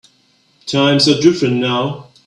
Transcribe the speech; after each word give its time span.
Times 0.65 1.07
are 1.07 1.19
different 1.21 1.57
now. 1.57 2.07